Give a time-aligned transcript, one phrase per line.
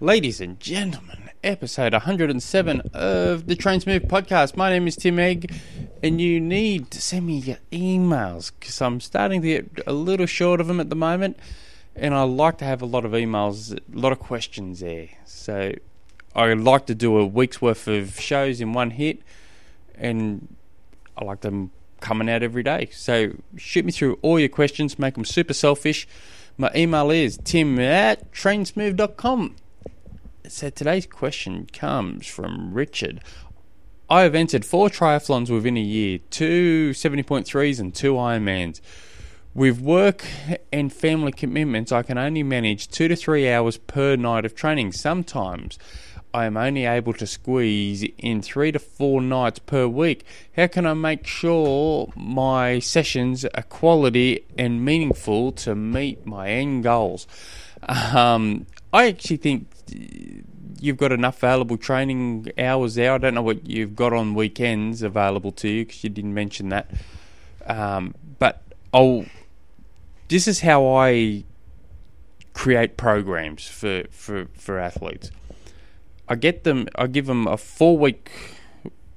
[0.00, 4.54] Ladies and gentlemen, episode 107 of the Train Smooth podcast.
[4.54, 5.50] My name is Tim Egg,
[6.02, 10.26] and you need to send me your emails because I'm starting to get a little
[10.26, 11.38] short of them at the moment,
[11.94, 15.08] and I like to have a lot of emails, a lot of questions there.
[15.24, 15.72] So
[16.34, 19.22] I like to do a week's worth of shows in one hit,
[19.94, 20.54] and
[21.16, 21.70] I like them
[22.00, 22.90] coming out every day.
[22.92, 26.06] So shoot me through all your questions, make them super selfish.
[26.58, 29.56] My email is tim at trainsmooth.com.
[30.48, 33.20] So today's question comes from Richard.
[34.08, 38.80] I have entered four triathlons within a year, two 70.3s and two Ironmans.
[39.54, 40.24] With work
[40.72, 44.92] and family commitments, I can only manage two to three hours per night of training.
[44.92, 45.78] Sometimes
[46.32, 50.24] I am only able to squeeze in three to four nights per week.
[50.54, 56.84] How can I make sure my sessions are quality and meaningful to meet my end
[56.84, 57.26] goals?
[57.88, 59.66] Um, I actually think
[60.80, 63.12] you've got enough available training hours there.
[63.12, 66.68] I don't know what you've got on weekends available to you because you didn't mention
[66.70, 66.90] that.
[67.66, 69.26] Um, but I'll.
[70.28, 71.44] This is how I
[72.52, 75.30] create programs for, for, for athletes.
[76.28, 76.88] I get them.
[76.96, 78.30] I give them a four week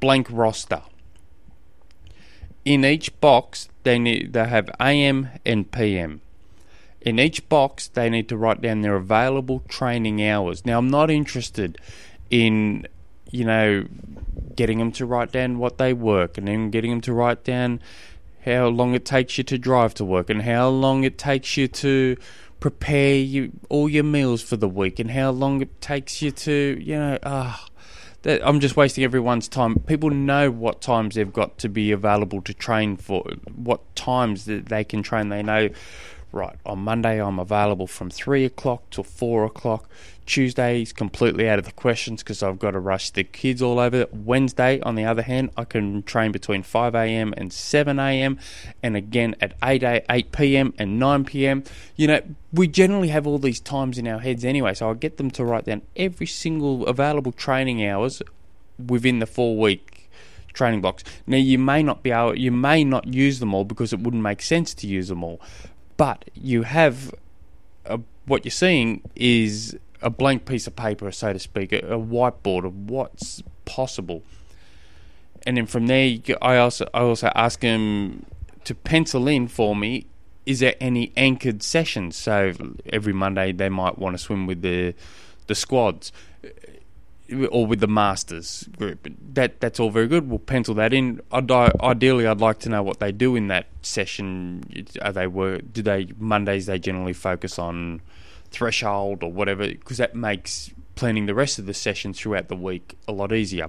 [0.00, 0.82] blank roster.
[2.64, 6.20] In each box, they need they have AM and PM.
[7.08, 10.66] In each box, they need to write down their available training hours.
[10.66, 11.78] Now, I'm not interested
[12.28, 12.86] in,
[13.30, 13.86] you know,
[14.54, 17.80] getting them to write down what they work and then getting them to write down
[18.44, 21.66] how long it takes you to drive to work and how long it takes you
[21.68, 22.18] to
[22.60, 26.78] prepare you all your meals for the week and how long it takes you to,
[26.78, 27.66] you know, ah.
[28.24, 29.78] I'm just wasting everyone's time.
[29.78, 33.22] People know what times they've got to be available to train for,
[33.54, 35.30] what times that they can train.
[35.30, 35.70] They know
[36.32, 39.88] right, on Monday I'm available from 3 o'clock till 4 o'clock.
[40.26, 43.78] Tuesday is completely out of the questions because I've got to rush the kids all
[43.78, 44.06] over.
[44.12, 47.32] Wednesday, on the other hand, I can train between 5 a.m.
[47.36, 48.38] and 7 a.m.
[48.82, 50.74] and again at 8, 8 p.m.
[50.78, 51.64] and 9 p.m.
[51.96, 52.20] You know,
[52.52, 55.44] we generally have all these times in our heads anyway, so I get them to
[55.44, 58.22] write down every single available training hours
[58.86, 60.10] within the four week
[60.52, 61.04] training blocks.
[61.26, 64.22] Now you may not be able, you may not use them all because it wouldn't
[64.22, 65.40] make sense to use them all
[65.98, 67.14] but you have
[67.84, 71.98] a, what you're seeing is a blank piece of paper, so to speak, a, a
[71.98, 74.22] whiteboard of what's possible.
[75.44, 78.24] And then from there, I also I also ask them
[78.64, 80.06] to pencil in for me.
[80.46, 82.16] Is there any anchored sessions?
[82.16, 82.54] So
[82.90, 84.94] every Monday they might want to swim with the
[85.46, 86.12] the squads
[87.50, 89.06] or with the masters group.
[89.34, 90.28] That that's all very good.
[90.28, 91.20] We'll pencil that in.
[91.30, 94.86] I'd, ideally, I'd like to know what they do in that session.
[95.02, 95.62] Are they work?
[95.72, 96.66] Do they Mondays?
[96.66, 98.00] They generally focus on
[98.50, 102.96] threshold or whatever because that makes planning the rest of the session throughout the week
[103.06, 103.68] a lot easier.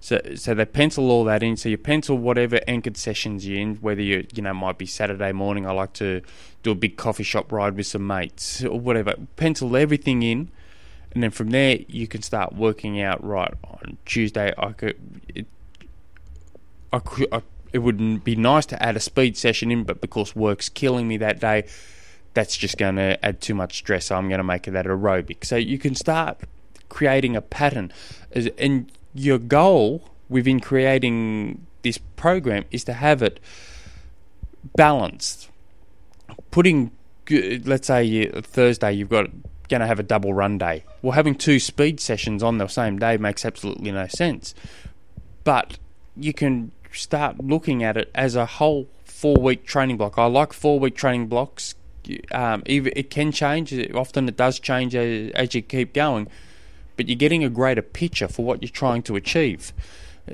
[0.00, 1.56] So, so they pencil all that in.
[1.56, 5.30] So you pencil whatever anchored sessions you're in, whether you you know might be Saturday
[5.32, 5.66] morning.
[5.66, 6.22] I like to
[6.62, 9.14] do a big coffee shop ride with some mates or whatever.
[9.36, 10.50] Pencil everything in
[11.12, 13.24] and then from there you can start working out.
[13.24, 14.98] Right on Tuesday, I could.
[15.34, 15.46] It,
[16.92, 17.28] I could.
[17.32, 21.06] I, it would be nice to add a speed session in, but because work's killing
[21.06, 21.66] me that day,
[22.34, 24.06] that's just going to add too much stress.
[24.06, 25.44] So I'm going to make it that aerobic.
[25.44, 26.38] So you can start
[26.88, 27.92] creating a pattern,
[28.58, 33.40] and your goal within creating this program is to have it
[34.76, 35.48] balanced.
[36.50, 36.90] Putting,
[37.28, 39.30] let's say, uh, Thursday you've got
[39.70, 40.84] going to have a double run day.
[41.00, 44.54] Well, having two speed sessions on the same day makes absolutely no sense.
[45.44, 45.78] But
[46.16, 50.18] you can start looking at it as a whole four week training block.
[50.18, 51.74] I like four week training blocks.
[52.32, 53.72] Um, it can change.
[53.94, 56.28] Often it does change as, you keep going,
[56.96, 59.72] but you're getting a greater picture for what you're trying to achieve.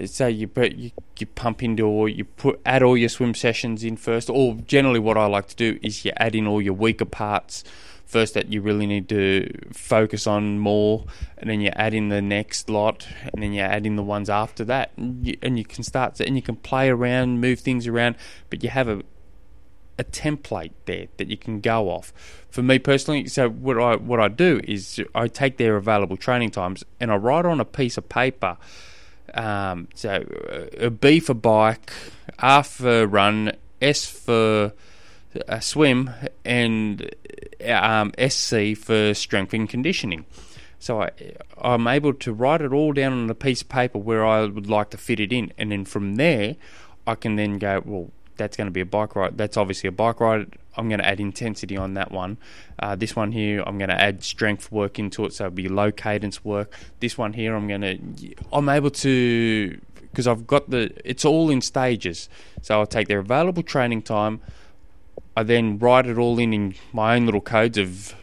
[0.07, 3.97] So you, you you pump into or you put add all your swim sessions in
[3.97, 4.29] first.
[4.31, 7.65] Or generally, what I like to do is you add in all your weaker parts
[8.07, 11.05] first that you really need to focus on more,
[11.37, 14.31] and then you add in the next lot, and then you add in the ones
[14.31, 17.61] after that, and you, and you can start to, and you can play around, move
[17.61, 18.17] things around,
[18.49, 19.03] but you have a
[19.99, 22.13] a template there that you can go off.
[22.51, 26.51] For me personally, so what I what I do is I take their available training
[26.51, 28.59] times and I write on a piece of paper.
[29.35, 30.25] Um, so
[30.79, 31.93] a B for bike,
[32.39, 34.73] R for run, S for
[35.49, 36.11] a swim,
[36.45, 37.11] and
[37.69, 40.25] um, SC for strength and conditioning.
[40.79, 41.11] So I,
[41.59, 44.69] I'm able to write it all down on a piece of paper where I would
[44.69, 46.57] like to fit it in, and then from there,
[47.07, 49.39] I can then go, well, that's going to be a bike ride.
[49.39, 50.57] That's obviously a bike ride.
[50.77, 52.37] I'm going to add intensity on that one.
[52.79, 55.69] Uh, this one here, I'm going to add strength work into it, so it'll be
[55.69, 56.73] low cadence work.
[57.01, 61.49] This one here, I'm going to, I'm able to, because I've got the, it's all
[61.51, 62.29] in stages.
[62.61, 64.41] So I'll take their available training time.
[65.37, 68.15] I then write it all in in my own little codes of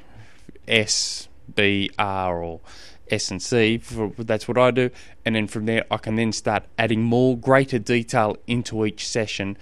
[0.68, 2.62] S, B, R, or
[3.10, 3.78] S and C.
[4.18, 4.90] That's what I do,
[5.24, 9.58] and then from there I can then start adding more greater detail into each session.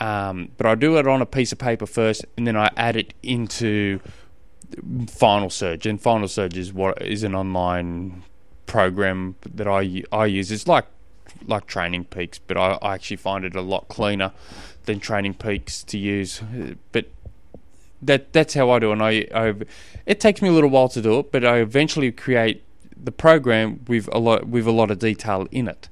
[0.00, 2.96] Um, but I do it on a piece of paper first, and then I add
[2.96, 4.00] it into
[5.08, 5.86] Final Surge.
[5.86, 8.24] And Final Surge is what is an online
[8.64, 10.50] program that I I use.
[10.50, 10.86] It's like
[11.46, 14.32] like Training Peaks, but I, I actually find it a lot cleaner
[14.84, 16.40] than Training Peaks to use.
[16.92, 17.06] But
[18.02, 18.92] that that's how I do.
[18.92, 19.54] And I, I
[20.06, 22.62] it takes me a little while to do it, but I eventually create
[22.96, 25.88] the program with a lot with a lot of detail in it.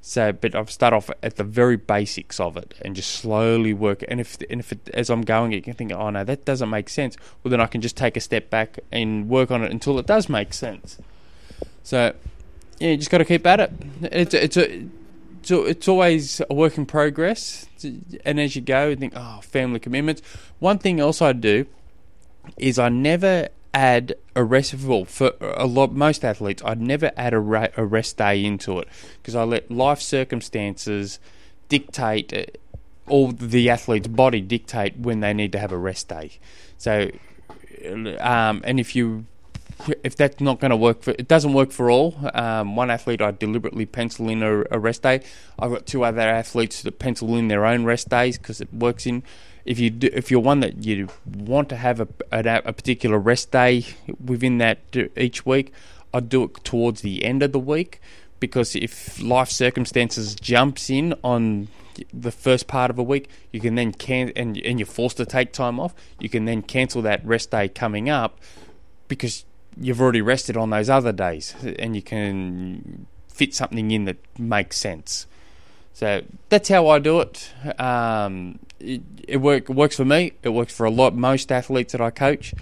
[0.00, 4.04] So, but I've start off at the very basics of it and just slowly work.
[4.08, 6.70] And if and if it, as I'm going, you can think, oh no, that doesn't
[6.70, 7.16] make sense.
[7.42, 10.06] Well, then I can just take a step back and work on it until it
[10.06, 10.98] does make sense.
[11.82, 12.14] So,
[12.78, 13.72] yeah, you just got to keep at it.
[14.02, 14.86] It's it's a
[15.42, 17.66] so it's always a work in progress,
[18.24, 20.22] and as you go, you think, oh, family commitments.
[20.58, 21.66] One thing else I do
[22.56, 27.34] is I never add a rest well for a lot most athletes I'd never add
[27.34, 28.88] a, ra- a rest day into it
[29.20, 31.18] because I let life circumstances
[31.68, 32.44] dictate uh,
[33.06, 36.38] or the athlete's body dictate when they need to have a rest day
[36.78, 37.10] so
[38.20, 39.26] um, and if you
[40.02, 43.22] if that's not going to work for it doesn't work for all um, one athlete
[43.22, 45.22] I deliberately pencil in a, a rest day
[45.58, 49.06] I've got two other athletes that pencil in their own rest days because it works
[49.06, 49.22] in
[49.68, 53.18] if you do, if you're one that you want to have a, a, a particular
[53.18, 53.84] rest day
[54.24, 54.78] within that
[55.14, 55.74] each week,
[56.14, 58.00] I'd do it towards the end of the week
[58.40, 61.68] because if life circumstances jumps in on
[62.14, 65.26] the first part of a week, you can then can and and you're forced to
[65.26, 65.94] take time off.
[66.18, 68.38] You can then cancel that rest day coming up
[69.06, 69.44] because
[69.80, 74.76] you've already rested on those other days, and you can fit something in that makes
[74.76, 75.26] sense.
[75.94, 77.50] So that's how I do it.
[77.80, 80.32] Um, it, it, work, works for me.
[80.42, 82.54] It works for a lot most athletes that I coach.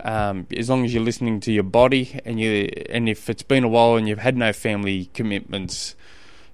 [0.00, 3.64] Um, as long as you're listening to your body and you and if it's been
[3.64, 5.94] a while and you've had no family commitments,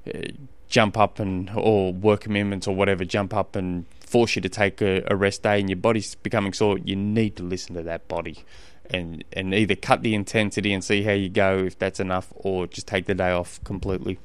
[0.07, 0.21] uh,
[0.69, 4.81] jump up and or work commitments or whatever, jump up and force you to take
[4.81, 6.79] a, a rest day and your body's becoming sore.
[6.79, 8.45] You need to listen to that body
[8.93, 12.67] and and either cut the intensity and see how you go if that's enough, or
[12.67, 14.19] just take the day off completely.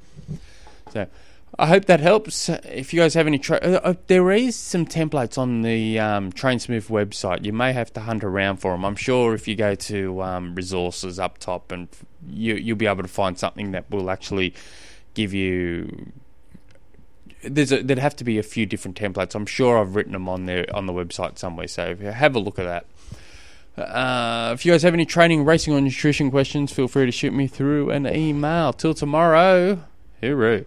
[0.91, 1.07] So
[1.57, 2.49] I hope that helps.
[2.49, 6.31] If you guys have any, tra- uh, uh, there is some templates on the um,
[6.31, 7.45] Trainsmooth website.
[7.45, 8.83] You may have to hunt around for them.
[8.83, 11.87] I'm sure if you go to um, resources up top, and
[12.27, 14.53] you you'll be able to find something that will actually
[15.13, 16.11] give you.
[17.41, 19.35] There's a, there'd have to be a few different templates.
[19.35, 21.67] I'm sure I've written them on there on the website somewhere.
[21.67, 22.85] So have a look at that.
[23.77, 27.33] Uh, if you guys have any training, racing, or nutrition questions, feel free to shoot
[27.33, 28.71] me through an email.
[28.73, 29.83] Till tomorrow,
[30.23, 30.65] hooroo.